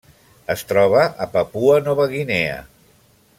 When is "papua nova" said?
1.35-2.09